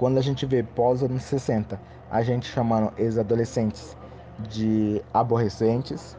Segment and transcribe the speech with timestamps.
[0.00, 1.78] Quando a gente vê pós anos 60,
[2.10, 3.94] a gente chamando esses adolescentes
[4.48, 6.16] de aborrecentes,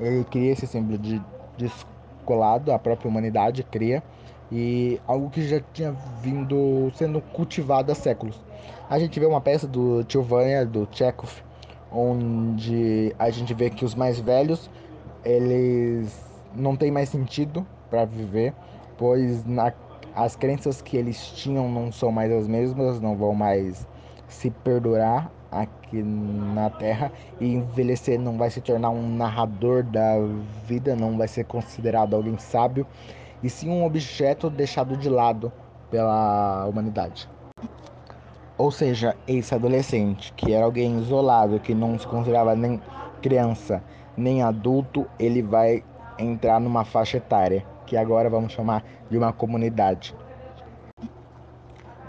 [0.00, 1.22] ele cria esse símbolo de
[1.56, 4.02] descolado, a própria humanidade cria,
[4.50, 8.36] e algo que já tinha vindo sendo cultivado há séculos.
[8.90, 11.30] A gente vê uma peça do Tio Vânia, do Chekhov,
[11.92, 14.68] onde a gente vê que os mais velhos
[15.24, 16.20] eles
[16.52, 18.52] não têm mais sentido para viver,
[18.98, 19.72] pois na,
[20.14, 23.86] as crenças que eles tinham não são mais as mesmas, não vão mais
[24.28, 30.14] se perdurar aqui na Terra e envelhecer não vai se tornar um narrador da
[30.66, 32.86] vida, não vai ser considerado alguém sábio,
[33.42, 35.52] e sim um objeto deixado de lado
[35.90, 37.28] pela humanidade.
[38.58, 42.80] Ou seja, esse adolescente, que era alguém isolado, que não se considerava nem
[43.20, 43.82] criança,
[44.16, 45.84] nem adulto, ele vai
[46.18, 50.14] entrar numa faixa etária, que agora vamos chamar de uma comunidade.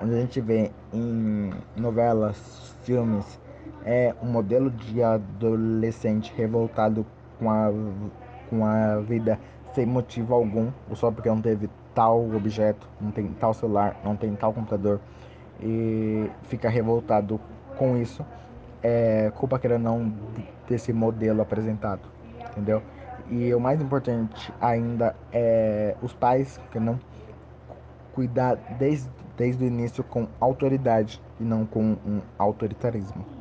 [0.02, 3.40] Onde a gente vê em novelas, filmes,
[3.86, 7.06] é um modelo de adolescente revoltado
[7.40, 7.72] com a,
[8.50, 9.40] com a vida
[9.74, 14.36] sem motivo algum, só porque não teve tal objeto, não tem tal celular, não tem
[14.36, 15.00] tal computador
[15.62, 17.40] e fica revoltado
[17.78, 18.26] com isso,
[18.84, 20.14] é culpa queira não
[20.68, 22.02] desse modelo apresentado,
[22.52, 22.82] entendeu?
[23.30, 26.98] E o mais importante ainda é os pais que não
[28.14, 33.37] cuidar desde, desde o início com autoridade e não com um autoritarismo.